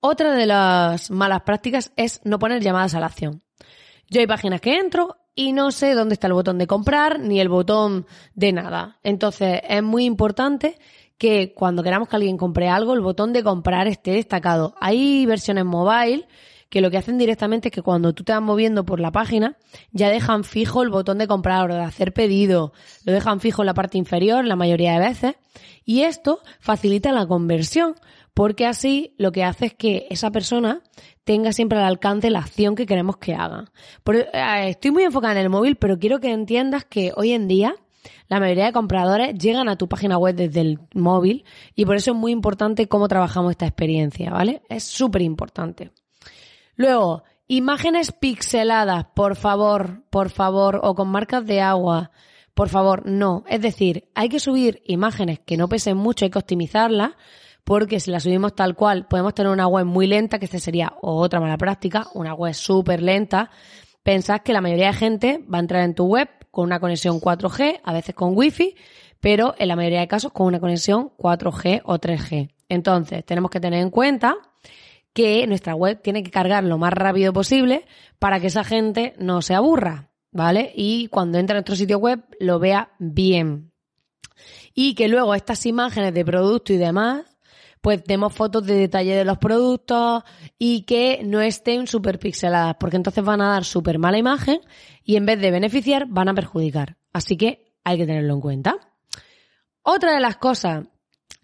Otra 0.00 0.34
de 0.34 0.44
las 0.44 1.10
malas 1.10 1.40
prácticas 1.40 1.90
es 1.96 2.20
no 2.24 2.38
poner 2.38 2.62
llamadas 2.62 2.94
a 2.94 3.00
la 3.00 3.06
acción. 3.06 3.42
Yo 4.10 4.20
hay 4.20 4.26
páginas 4.26 4.60
que 4.60 4.76
entro 4.76 5.16
y 5.34 5.54
no 5.54 5.70
sé 5.70 5.94
dónde 5.94 6.12
está 6.12 6.26
el 6.26 6.34
botón 6.34 6.58
de 6.58 6.66
comprar 6.66 7.18
ni 7.18 7.40
el 7.40 7.48
botón 7.48 8.06
de 8.34 8.52
nada. 8.52 8.98
Entonces 9.02 9.62
es 9.66 9.82
muy 9.82 10.04
importante 10.04 10.78
que 11.16 11.54
cuando 11.54 11.82
queramos 11.82 12.10
que 12.10 12.16
alguien 12.16 12.36
compre 12.36 12.68
algo, 12.68 12.92
el 12.92 13.00
botón 13.00 13.32
de 13.32 13.42
comprar 13.42 13.88
esté 13.88 14.10
destacado. 14.10 14.74
Hay 14.82 15.24
versiones 15.24 15.64
mobile 15.64 16.28
que 16.68 16.80
lo 16.80 16.90
que 16.90 16.98
hacen 16.98 17.18
directamente 17.18 17.68
es 17.68 17.72
que 17.72 17.82
cuando 17.82 18.12
tú 18.12 18.24
te 18.24 18.32
vas 18.32 18.42
moviendo 18.42 18.84
por 18.84 19.00
la 19.00 19.12
página, 19.12 19.56
ya 19.90 20.10
dejan 20.10 20.44
fijo 20.44 20.82
el 20.82 20.90
botón 20.90 21.18
de 21.18 21.26
comprar 21.26 21.70
o 21.70 21.74
de 21.74 21.80
hacer 21.82 22.12
pedido, 22.12 22.72
lo 23.04 23.12
dejan 23.12 23.40
fijo 23.40 23.62
en 23.62 23.66
la 23.66 23.74
parte 23.74 23.98
inferior 23.98 24.44
la 24.44 24.56
mayoría 24.56 24.92
de 24.92 25.08
veces, 25.08 25.34
y 25.84 26.02
esto 26.02 26.40
facilita 26.60 27.12
la 27.12 27.26
conversión, 27.26 27.94
porque 28.34 28.66
así 28.66 29.14
lo 29.18 29.32
que 29.32 29.44
hace 29.44 29.66
es 29.66 29.74
que 29.74 30.06
esa 30.10 30.30
persona 30.30 30.82
tenga 31.24 31.52
siempre 31.52 31.78
al 31.78 31.84
alcance 31.84 32.30
la 32.30 32.40
acción 32.40 32.74
que 32.74 32.86
queremos 32.86 33.16
que 33.16 33.34
haga. 33.34 33.72
Eh, 34.06 34.68
estoy 34.68 34.90
muy 34.90 35.02
enfocada 35.02 35.32
en 35.32 35.40
el 35.40 35.50
móvil, 35.50 35.76
pero 35.76 35.98
quiero 35.98 36.20
que 36.20 36.30
entiendas 36.30 36.84
que 36.84 37.12
hoy 37.16 37.32
en 37.32 37.48
día 37.48 37.74
la 38.28 38.40
mayoría 38.40 38.66
de 38.66 38.72
compradores 38.72 39.34
llegan 39.38 39.68
a 39.68 39.76
tu 39.76 39.88
página 39.88 40.18
web 40.18 40.36
desde 40.36 40.60
el 40.60 40.78
móvil 40.94 41.44
y 41.74 41.84
por 41.84 41.96
eso 41.96 42.12
es 42.12 42.16
muy 42.16 42.32
importante 42.32 42.86
cómo 42.86 43.08
trabajamos 43.08 43.52
esta 43.52 43.66
experiencia, 43.66 44.30
¿vale? 44.30 44.62
Es 44.68 44.84
súper 44.84 45.22
importante. 45.22 45.90
Luego, 46.78 47.24
imágenes 47.48 48.12
pixeladas, 48.12 49.06
por 49.12 49.34
favor, 49.34 50.04
por 50.10 50.30
favor, 50.30 50.80
o 50.84 50.94
con 50.94 51.08
marcas 51.08 51.44
de 51.44 51.60
agua, 51.60 52.12
por 52.54 52.68
favor, 52.68 53.04
no. 53.04 53.42
Es 53.48 53.60
decir, 53.60 54.08
hay 54.14 54.28
que 54.28 54.38
subir 54.38 54.80
imágenes 54.86 55.40
que 55.40 55.56
no 55.56 55.68
pesen 55.68 55.96
mucho, 55.96 56.24
hay 56.24 56.30
que 56.30 56.38
optimizarlas, 56.38 57.14
porque 57.64 57.98
si 57.98 58.12
las 58.12 58.22
subimos 58.22 58.54
tal 58.54 58.76
cual, 58.76 59.08
podemos 59.08 59.34
tener 59.34 59.50
una 59.50 59.66
web 59.66 59.86
muy 59.86 60.06
lenta, 60.06 60.38
que 60.38 60.44
esta 60.44 60.60
sería 60.60 60.94
otra 61.02 61.40
mala 61.40 61.58
práctica, 61.58 62.06
una 62.14 62.32
web 62.32 62.54
súper 62.54 63.02
lenta. 63.02 63.50
Pensad 64.04 64.42
que 64.42 64.52
la 64.52 64.60
mayoría 64.60 64.86
de 64.86 64.92
gente 64.92 65.44
va 65.52 65.58
a 65.58 65.62
entrar 65.62 65.82
en 65.82 65.96
tu 65.96 66.06
web 66.06 66.28
con 66.52 66.62
una 66.66 66.78
conexión 66.78 67.20
4G, 67.20 67.80
a 67.82 67.92
veces 67.92 68.14
con 68.14 68.36
Wi-Fi, 68.36 68.76
pero 69.18 69.56
en 69.58 69.66
la 69.66 69.74
mayoría 69.74 69.98
de 69.98 70.06
casos 70.06 70.30
con 70.30 70.46
una 70.46 70.60
conexión 70.60 71.10
4G 71.18 71.82
o 71.84 71.98
3G. 71.98 72.54
Entonces, 72.68 73.24
tenemos 73.24 73.50
que 73.50 73.58
tener 73.58 73.80
en 73.80 73.90
cuenta 73.90 74.36
que 75.12 75.46
nuestra 75.46 75.74
web 75.74 76.00
tiene 76.02 76.22
que 76.22 76.30
cargar 76.30 76.64
lo 76.64 76.78
más 76.78 76.92
rápido 76.92 77.32
posible 77.32 77.86
para 78.18 78.40
que 78.40 78.48
esa 78.48 78.64
gente 78.64 79.14
no 79.18 79.42
se 79.42 79.54
aburra, 79.54 80.10
¿vale? 80.30 80.72
Y 80.74 81.08
cuando 81.08 81.38
entra 81.38 81.54
a 81.54 81.58
nuestro 81.58 81.76
sitio 81.76 81.98
web 81.98 82.24
lo 82.40 82.58
vea 82.58 82.92
bien. 82.98 83.72
Y 84.74 84.94
que 84.94 85.08
luego 85.08 85.34
estas 85.34 85.66
imágenes 85.66 86.14
de 86.14 86.24
producto 86.24 86.72
y 86.72 86.76
demás, 86.76 87.24
pues 87.80 88.04
demos 88.04 88.34
fotos 88.34 88.66
de 88.66 88.74
detalle 88.74 89.14
de 89.14 89.24
los 89.24 89.38
productos 89.38 90.22
y 90.58 90.82
que 90.82 91.22
no 91.24 91.40
estén 91.40 91.86
súper 91.86 92.18
pixeladas, 92.18 92.76
porque 92.78 92.96
entonces 92.96 93.24
van 93.24 93.40
a 93.40 93.48
dar 93.48 93.64
súper 93.64 93.98
mala 93.98 94.18
imagen 94.18 94.60
y 95.02 95.16
en 95.16 95.26
vez 95.26 95.40
de 95.40 95.50
beneficiar 95.50 96.06
van 96.08 96.28
a 96.28 96.34
perjudicar. 96.34 96.96
Así 97.12 97.36
que 97.36 97.72
hay 97.84 97.98
que 97.98 98.06
tenerlo 98.06 98.34
en 98.34 98.40
cuenta. 98.40 98.76
Otra 99.82 100.12
de 100.12 100.20
las 100.20 100.36
cosas 100.36 100.84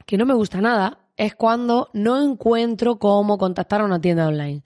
que 0.07 0.17
no 0.19 0.27
me 0.27 0.35
gusta 0.35 0.61
nada 0.61 1.04
es 1.17 1.35
cuando 1.35 1.91
no 1.93 2.23
encuentro 2.23 2.99
cómo 2.99 3.39
contactar 3.39 3.81
a 3.81 3.85
una 3.85 4.01
tienda 4.01 4.29
online. 4.29 4.63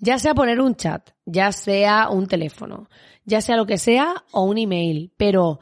Ya 0.00 0.18
sea 0.18 0.34
poner 0.34 0.60
un 0.60 0.74
chat, 0.74 1.10
ya 1.24 1.52
sea 1.52 2.10
un 2.10 2.26
teléfono, 2.26 2.88
ya 3.24 3.40
sea 3.40 3.56
lo 3.56 3.66
que 3.66 3.78
sea 3.78 4.24
o 4.32 4.42
un 4.42 4.58
email, 4.58 5.12
pero 5.16 5.58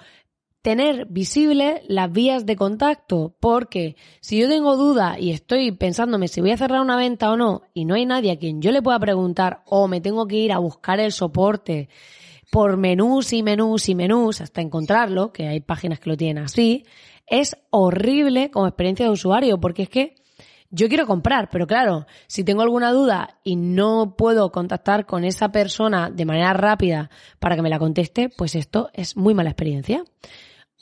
tener 0.65 1.07
visibles 1.11 1.83
las 1.89 2.11
vías 2.11 2.47
de 2.47 2.57
contacto, 2.57 3.37
porque 3.39 3.97
si 4.21 4.39
yo 4.39 4.49
tengo 4.49 4.77
duda 4.77 5.19
y 5.21 5.31
estoy 5.31 5.73
pensándome 5.73 6.27
si 6.27 6.41
voy 6.41 6.53
a 6.53 6.57
cerrar 6.57 6.81
una 6.81 6.97
venta 6.97 7.31
o 7.31 7.37
no 7.37 7.65
y 7.75 7.85
no 7.85 7.95
hay 7.95 8.07
nadie 8.07 8.33
a 8.33 8.39
quien 8.39 8.63
yo 8.63 8.73
le 8.73 8.81
pueda 8.81 8.99
preguntar 8.99 9.63
o 9.67 9.89
me 9.89 10.01
tengo 10.01 10.27
que 10.27 10.37
ir 10.37 10.53
a 10.53 10.59
buscar 10.59 11.01
el 11.01 11.13
soporte 11.13 11.91
por 12.51 12.79
menús 12.79 13.35
y 13.35 13.43
menús 13.43 13.91
y 13.91 13.95
menús 13.95 14.41
hasta 14.41 14.63
encontrarlo, 14.63 15.33
que 15.33 15.49
hay 15.49 15.61
páginas 15.61 16.01
que 16.01 16.09
lo 16.09 16.17
tienen 16.17 16.43
así, 16.43 16.87
es 17.27 17.57
horrible 17.69 18.51
como 18.51 18.67
experiencia 18.67 19.05
de 19.07 19.13
usuario, 19.13 19.61
porque 19.61 19.83
es 19.83 19.89
que 19.91 20.15
yo 20.75 20.89
quiero 20.89 21.07
comprar, 21.07 21.49
pero 21.51 21.67
claro, 21.67 22.07
si 22.27 22.43
tengo 22.43 22.63
alguna 22.63 22.91
duda 22.91 23.39
y 23.45 23.55
no 23.55 24.17
puedo 24.17 24.51
contactar 24.51 25.07
con 25.07 25.25
esa 25.25 25.51
persona 25.51 26.11
de 26.11 26.25
manera 26.25 26.53
rápida 26.53 27.11
para 27.39 27.55
que 27.55 27.63
me 27.63 27.71
la 27.71 27.79
conteste, 27.79 28.29
pues 28.29 28.57
esto 28.57 28.91
es 28.93 29.17
muy 29.17 29.35
mala 29.35 29.51
experiencia. 29.51 30.03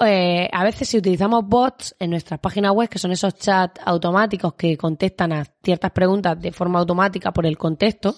Eh, 0.01 0.49
a 0.51 0.65
veces 0.65 0.89
si 0.89 0.97
utilizamos 0.97 1.47
bots 1.47 1.95
en 1.99 2.11
nuestras 2.11 2.41
páginas 2.41 2.73
web, 2.73 2.89
que 2.89 2.99
son 2.99 3.13
esos 3.13 3.35
chats 3.35 3.81
automáticos 3.85 4.55
que 4.55 4.79
contestan 4.79 5.33
a 5.33 5.45
ciertas 5.63 5.91
preguntas 5.91 6.41
de 6.41 6.53
forma 6.53 6.79
automática 6.79 7.31
por 7.33 7.45
el 7.45 7.59
contexto, 7.59 8.17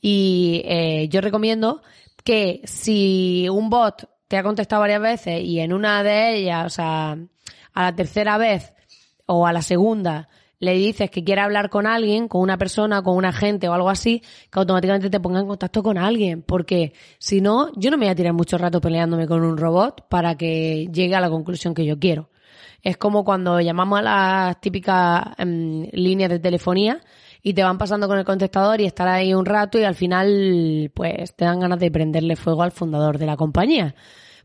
y 0.00 0.62
eh, 0.66 1.08
yo 1.08 1.22
recomiendo 1.22 1.80
que 2.22 2.60
si 2.64 3.48
un 3.48 3.70
bot 3.70 4.08
te 4.28 4.36
ha 4.36 4.42
contestado 4.42 4.80
varias 4.80 5.00
veces 5.00 5.42
y 5.42 5.60
en 5.60 5.72
una 5.72 6.02
de 6.02 6.36
ellas, 6.36 6.66
o 6.66 6.70
sea, 6.70 7.12
a 7.72 7.82
la 7.82 7.96
tercera 7.96 8.36
vez 8.36 8.74
o 9.24 9.46
a 9.46 9.52
la 9.52 9.62
segunda, 9.62 10.28
le 10.60 10.74
dices 10.74 11.10
que 11.10 11.24
quiere 11.24 11.40
hablar 11.40 11.70
con 11.70 11.86
alguien, 11.86 12.28
con 12.28 12.40
una 12.40 12.58
persona, 12.58 13.02
con 13.02 13.16
un 13.16 13.24
agente 13.24 13.68
o 13.68 13.72
algo 13.72 13.90
así, 13.90 14.22
que 14.50 14.58
automáticamente 14.58 15.10
te 15.10 15.20
ponga 15.20 15.40
en 15.40 15.46
contacto 15.46 15.82
con 15.82 15.98
alguien. 15.98 16.42
Porque 16.42 16.92
si 17.18 17.40
no, 17.40 17.70
yo 17.76 17.90
no 17.90 17.96
me 17.96 18.06
voy 18.06 18.12
a 18.12 18.16
tirar 18.16 18.32
mucho 18.32 18.58
rato 18.58 18.80
peleándome 18.80 19.26
con 19.26 19.42
un 19.42 19.56
robot 19.56 20.08
para 20.08 20.36
que 20.36 20.88
llegue 20.92 21.14
a 21.14 21.20
la 21.20 21.30
conclusión 21.30 21.74
que 21.74 21.84
yo 21.84 21.98
quiero. 21.98 22.28
Es 22.82 22.96
como 22.96 23.24
cuando 23.24 23.60
llamamos 23.60 24.00
a 24.00 24.02
las 24.02 24.60
típicas 24.60 25.22
em, 25.38 25.88
líneas 25.92 26.30
de 26.30 26.38
telefonía 26.38 27.00
y 27.42 27.54
te 27.54 27.62
van 27.62 27.78
pasando 27.78 28.08
con 28.08 28.18
el 28.18 28.24
contestador 28.24 28.80
y 28.80 28.86
estar 28.86 29.08
ahí 29.08 29.34
un 29.34 29.46
rato 29.46 29.78
y 29.78 29.84
al 29.84 29.94
final 29.94 30.90
pues 30.94 31.34
te 31.34 31.44
dan 31.44 31.60
ganas 31.60 31.78
de 31.78 31.90
prenderle 31.90 32.36
fuego 32.36 32.62
al 32.62 32.72
fundador 32.72 33.18
de 33.18 33.26
la 33.26 33.36
compañía. 33.36 33.94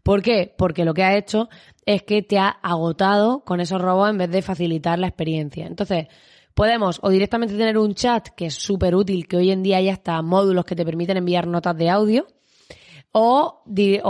¿Por 0.03 0.21
qué? 0.21 0.53
Porque 0.57 0.85
lo 0.85 0.93
que 0.93 1.03
ha 1.03 1.17
hecho 1.17 1.49
es 1.85 2.03
que 2.03 2.21
te 2.21 2.37
ha 2.37 2.49
agotado 2.49 3.43
con 3.45 3.61
esos 3.61 3.81
robots 3.81 4.11
en 4.11 4.17
vez 4.17 4.29
de 4.29 4.41
facilitar 4.41 4.99
la 4.99 5.07
experiencia. 5.07 5.65
Entonces, 5.65 6.07
Podemos 6.53 6.99
o 7.01 7.09
directamente 7.09 7.55
tener 7.55 7.79
un 7.79 7.95
chat 7.95 8.29
que 8.29 8.45
es 8.45 8.53
súper 8.53 8.95
útil, 8.95 9.27
que 9.27 9.37
hoy 9.37 9.49
en 9.49 9.63
día 9.63 9.77
hay 9.77 9.89
hasta 9.89 10.21
módulos 10.21 10.65
que 10.65 10.75
te 10.75 10.85
permiten 10.85 11.17
enviar 11.17 11.47
notas 11.47 11.75
de 11.75 11.89
audio, 11.89 12.27
o, 13.11 13.63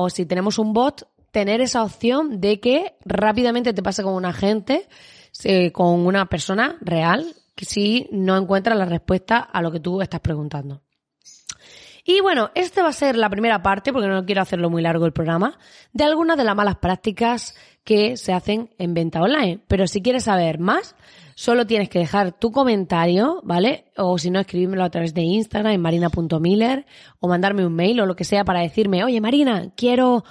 si 0.09 0.25
tenemos 0.25 0.59
un 0.59 0.73
bot, 0.73 1.07
tener 1.31 1.61
esa 1.61 1.83
opción 1.83 2.41
de 2.41 2.59
que 2.59 2.95
rápidamente 3.05 3.73
te 3.73 3.81
pase 3.81 4.03
con 4.03 4.13
un 4.13 4.25
agente, 4.25 4.87
con 5.71 6.05
una 6.05 6.25
persona 6.25 6.77
real, 6.81 7.33
si 7.55 8.09
no 8.11 8.35
encuentra 8.35 8.75
la 8.75 8.85
respuesta 8.85 9.37
a 9.39 9.61
lo 9.61 9.71
que 9.71 9.79
tú 9.79 10.01
estás 10.01 10.19
preguntando. 10.19 10.81
Y 12.05 12.19
bueno, 12.19 12.51
esta 12.53 12.83
va 12.83 12.89
a 12.89 12.93
ser 12.93 13.15
la 13.15 13.29
primera 13.29 13.63
parte, 13.63 13.93
porque 13.93 14.09
no 14.09 14.25
quiero 14.25 14.41
hacerlo 14.41 14.69
muy 14.69 14.81
largo 14.81 15.05
el 15.05 15.13
programa, 15.13 15.57
de 15.93 16.03
algunas 16.03 16.37
de 16.37 16.43
las 16.43 16.55
malas 16.55 16.75
prácticas 16.75 17.55
que 17.83 18.17
se 18.17 18.33
hacen 18.33 18.69
en 18.77 18.93
venta 18.93 19.21
online. 19.21 19.59
Pero 19.67 19.87
si 19.87 20.01
quieres 20.01 20.25
saber 20.25 20.59
más, 20.59 20.95
solo 21.35 21.65
tienes 21.65 21.89
que 21.89 21.99
dejar 21.99 22.33
tu 22.33 22.51
comentario, 22.51 23.41
¿vale? 23.43 23.85
O 23.97 24.17
si 24.17 24.31
no, 24.31 24.39
escribírmelo 24.39 24.83
a 24.83 24.89
través 24.89 25.13
de 25.13 25.21
Instagram 25.21 25.73
en 25.73 25.81
marina.miller 25.81 26.85
o 27.19 27.27
mandarme 27.27 27.65
un 27.65 27.73
mail 27.73 28.01
o 28.01 28.05
lo 28.05 28.15
que 28.15 28.25
sea 28.25 28.43
para 28.43 28.61
decirme, 28.61 29.03
oye 29.03 29.21
Marina, 29.21 29.71
quiero 29.75 30.23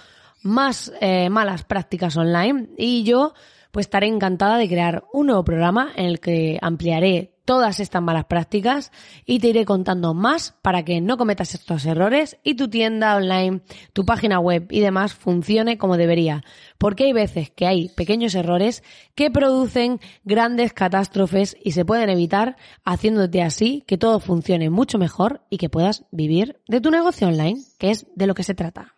más 0.43 0.93
eh, 1.01 1.31
malas 1.31 1.65
prácticas 1.65 2.17
online 2.17 2.69
y 2.77 3.05
yo 3.05 3.33
pues 3.71 3.87
estaré 3.87 4.07
encantada 4.07 4.59
de 4.59 4.69
crear 4.69 5.05
un 5.13 5.29
nuevo 5.29 5.45
programa 5.45 5.93
en 5.97 6.07
el 6.07 6.21
que 6.21 6.59
ampliaré 6.61 7.32
todas 7.45 7.81
estas 7.81 8.03
malas 8.03 8.27
prácticas 8.27 8.93
y 9.27 9.39
te 9.41 9.49
iré 9.49 9.65
contando 9.65 10.15
más 10.15 10.55
para 10.63 10.85
que 10.85 11.01
no 11.01 11.17
cometas 11.17 11.55
estos 11.55 11.85
errores 11.87 12.39
y 12.43 12.55
tu 12.55 12.69
tienda 12.69 13.17
online, 13.17 13.63
tu 13.93 14.05
página 14.05 14.39
web 14.39 14.67
y 14.71 14.81
demás 14.81 15.15
funcione 15.15 15.79
como 15.79 15.97
debería. 15.97 16.45
Porque 16.79 17.05
hay 17.05 17.13
veces 17.13 17.51
que 17.51 17.67
hay 17.67 17.89
pequeños 17.91 18.35
errores 18.35 18.83
que 19.15 19.31
producen 19.31 20.01
grandes 20.25 20.73
catástrofes 20.73 21.57
y 21.63 21.73
se 21.73 21.85
pueden 21.85 22.11
evitar 22.11 22.57
haciéndote 22.85 23.43
así 23.43 23.85
que 23.87 23.99
todo 23.99 24.21
funcione 24.21 24.71
mucho 24.71 24.99
mejor 24.99 25.43
y 25.51 25.59
que 25.59 25.69
puedas 25.69 26.05
vivir 26.11 26.61
de 26.69 26.81
tu 26.81 26.91
negocio 26.91 27.29
online, 27.29 27.61
que 27.79 27.91
es 27.91 28.07
de 28.15 28.27
lo 28.27 28.35
que 28.35 28.45
se 28.45 28.55
trata. 28.55 28.92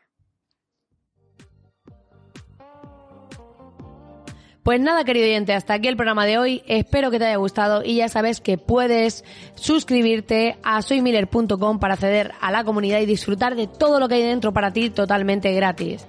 Pues 4.65 4.81
nada, 4.81 5.05
querido 5.05 5.27
oyente, 5.27 5.53
hasta 5.53 5.75
aquí 5.75 5.89
el 5.89 5.97
programa 5.97 6.25
de 6.25 6.39
hoy. 6.39 6.63
Espero 6.67 7.11
que 7.11 7.19
te 7.19 7.27
haya 7.27 7.37
gustado 7.37 7.83
y 7.85 7.97
ya 7.97 8.09
sabes 8.09 8.41
que 8.41 8.57
puedes 8.57 9.23
suscribirte 9.57 10.57
a 10.63 10.81
soymiller.com 10.81 11.79
para 11.79 11.93
acceder 11.93 12.33
a 12.41 12.51
la 12.51 12.65
comunidad 12.65 12.99
y 13.01 13.05
disfrutar 13.05 13.57
de 13.57 13.67
todo 13.67 14.01
lo 14.01 14.09
que 14.09 14.15
hay 14.15 14.23
dentro 14.23 14.55
para 14.55 14.73
ti 14.73 14.89
totalmente 14.89 15.53
gratis. 15.53 16.07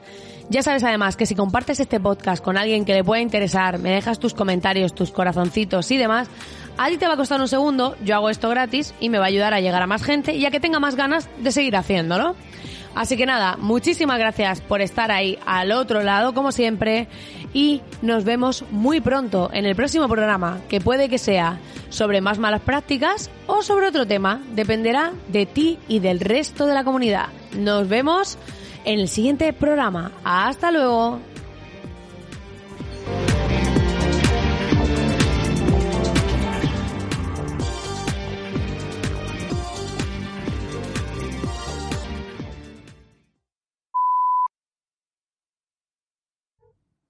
Ya 0.49 0.63
sabes 0.63 0.85
además 0.85 1.17
que 1.17 1.25
si 1.25 1.35
compartes 1.35 1.81
este 1.81 1.99
podcast 1.99 2.41
con 2.41 2.55
alguien 2.55 2.85
que 2.85 2.93
le 2.93 3.03
pueda 3.03 3.21
interesar, 3.21 3.77
me 3.77 3.91
dejas 3.91 4.19
tus 4.19 4.33
comentarios, 4.33 4.95
tus 4.95 5.11
corazoncitos 5.11 5.91
y 5.91 5.97
demás, 5.97 6.29
a 6.77 6.87
ti 6.87 6.97
te 6.97 7.07
va 7.07 7.15
a 7.15 7.17
costar 7.17 7.41
un 7.41 7.49
segundo, 7.49 7.97
yo 8.05 8.15
hago 8.15 8.29
esto 8.29 8.47
gratis 8.47 8.93
y 9.01 9.09
me 9.09 9.17
va 9.17 9.25
a 9.25 9.27
ayudar 9.27 9.53
a 9.53 9.59
llegar 9.59 9.81
a 9.81 9.87
más 9.87 10.01
gente 10.03 10.33
y 10.33 10.45
a 10.45 10.51
que 10.51 10.61
tenga 10.61 10.79
más 10.79 10.95
ganas 10.95 11.27
de 11.39 11.51
seguir 11.51 11.75
haciéndolo. 11.75 12.37
Así 12.95 13.17
que 13.17 13.25
nada, 13.25 13.57
muchísimas 13.57 14.17
gracias 14.17 14.61
por 14.61 14.81
estar 14.81 15.11
ahí 15.11 15.37
al 15.45 15.73
otro 15.73 16.01
lado, 16.01 16.33
como 16.33 16.53
siempre, 16.53 17.07
y 17.53 17.81
nos 18.01 18.23
vemos 18.23 18.63
muy 18.71 19.01
pronto 19.01 19.49
en 19.53 19.65
el 19.65 19.75
próximo 19.75 20.07
programa, 20.07 20.61
que 20.69 20.79
puede 20.79 21.09
que 21.09 21.17
sea 21.17 21.59
sobre 21.89 22.21
más 22.21 22.39
malas 22.39 22.61
prácticas 22.61 23.29
o 23.47 23.61
sobre 23.61 23.87
otro 23.87 24.07
tema, 24.07 24.41
dependerá 24.55 25.11
de 25.27 25.45
ti 25.45 25.77
y 25.87 25.99
del 25.99 26.21
resto 26.21 26.65
de 26.65 26.73
la 26.73 26.85
comunidad. 26.85 27.27
Nos 27.53 27.87
vemos 27.89 28.37
en 28.85 28.99
el 28.99 29.09
siguiente 29.09 29.51
programa. 29.51 30.11
Hasta 30.23 30.71
luego. 30.71 31.19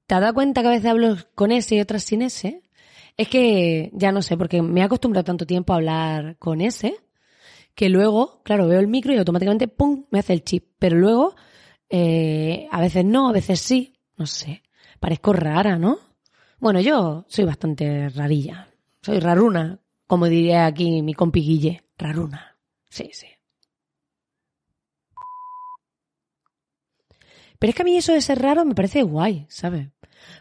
¿Te 0.08 0.15
has 0.15 0.22
dado 0.22 0.34
cuenta 0.34 0.62
que 0.62 0.68
a 0.68 0.72
veces 0.72 0.86
hablo 0.86 1.18
con 1.34 1.52
ese 1.52 1.76
y 1.76 1.82
otras 1.82 2.04
sin 2.04 2.22
ese? 2.22 2.62
Es 3.18 3.28
que 3.28 3.91
ya 3.94 4.12
no 4.12 4.22
sé, 4.22 4.38
porque 4.38 4.62
me 4.62 4.82
he 4.82 4.84
acostumbrado 4.84 5.24
tanto 5.24 5.46
tiempo 5.46 5.74
a 5.74 5.78
hablar 5.78 6.38
con 6.38 6.62
ese, 6.62 6.98
que 7.76 7.89
luego, 7.89 8.41
claro, 8.44 8.68
veo 8.68 8.80
el 8.80 8.88
micro 8.88 9.13
y 9.13 9.18
automáticamente, 9.18 9.68
¡pum!, 9.68 10.06
me 10.12 10.20
hace 10.20 10.34
el 10.34 10.44
chip. 10.44 10.68
Pero 10.80 10.98
luego, 10.98 11.36
eh, 11.89 12.68
a 12.72 12.82
veces 12.82 13.06
no, 13.06 13.30
a 13.30 13.34
veces 13.34 13.60
sí, 13.60 13.96
no 14.18 14.28
sé. 14.28 14.63
Parezco 15.00 15.34
rara, 15.34 15.78
¿no? 15.78 16.00
Bueno, 16.60 16.80
yo 16.82 17.26
soy 17.28 17.46
bastante 17.46 18.10
rarilla. 18.10 18.70
Soy 19.02 19.20
raruna, 19.20 19.80
como 20.08 20.28
diría 20.28 20.65
aquí 20.65 21.02
mi 21.02 21.13
compi 21.13 21.41
Guille. 21.41 21.84
Raruna. 21.98 22.58
Sí, 22.89 23.10
sí. 23.13 23.28
Pero 27.60 27.70
es 27.70 27.76
que 27.76 27.82
a 27.82 27.86
mí 27.86 27.98
eso 27.98 28.13
de 28.13 28.22
ser 28.22 28.41
raro 28.41 28.65
me 28.65 28.76
parece 28.76 29.04
guay, 29.04 29.46
¿sabes? 29.50 29.89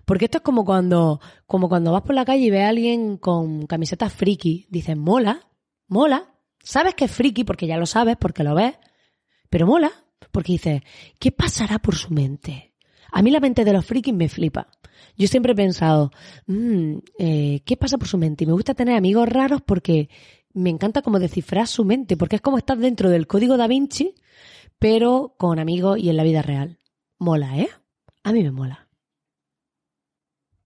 Porque 0.05 0.27
esto 0.27 0.39
es 0.39 0.45
como 0.45 0.65
cuando, 0.65 1.21
como 1.47 1.69
cuando 1.69 1.93
vas 1.93 2.03
por 2.03 2.15
la 2.15 2.25
calle 2.25 2.45
y 2.45 2.51
ves 2.51 2.65
a 2.65 2.69
alguien 2.69 3.17
con 3.17 3.67
camiseta 3.67 4.09
friki. 4.11 4.67
Dices, 4.71 4.97
mola, 4.97 5.49
mola. 5.89 6.35
Sabes 6.61 6.95
que 6.95 7.07
es 7.07 7.11
friki 7.11 7.45
porque 7.45 7.67
ya 7.67 7.77
lo 7.77 7.87
sabes, 7.87 8.17
porque 8.17 8.45
lo 8.45 8.55
ves. 8.55 8.75
Pero 9.51 9.67
mola, 9.67 9.93
porque 10.33 10.53
dices, 10.53 10.83
¿qué 11.19 11.31
pasará 11.33 11.79
por 11.79 11.97
su 11.97 12.13
mente? 12.13 12.75
A 13.13 13.23
mí 13.23 13.31
la 13.31 13.41
mente 13.41 13.65
de 13.65 13.73
los 13.73 13.87
frikis 13.87 14.15
me 14.15 14.29
flipa. 14.29 14.69
Yo 15.17 15.29
siempre 15.29 15.53
he 15.53 15.55
pensado, 15.57 16.11
mmm, 16.47 16.97
eh, 17.19 17.63
¿qué 17.65 17.77
pasa 17.77 17.99
por 17.99 18.09
su 18.09 18.19
mente? 18.19 18.45
Y 18.45 18.47
me 18.47 18.53
gusta 18.53 18.75
tener 18.75 18.97
amigos 18.97 19.29
raros 19.29 19.63
porque 19.63 20.09
me 20.53 20.71
encanta 20.71 21.03
como 21.03 21.19
descifrar 21.19 21.67
su 21.67 21.85
mente, 21.85 22.17
porque 22.17 22.37
es 22.37 22.43
como 22.43 22.59
estar 22.59 22.79
dentro 22.79 23.11
del 23.11 23.27
código 23.27 23.57
da 23.57 23.67
Vinci, 23.67 24.15
pero 24.79 25.35
con 25.39 25.59
amigos 25.59 25.99
y 25.99 26.11
en 26.11 26.17
la 26.17 26.25
vida 26.25 26.43
real. 26.43 26.81
Mola, 27.19 27.59
¿eh? 27.59 27.69
A 28.23 28.33
mí 28.33 28.43
me 28.43 28.51
mola. 28.51 28.84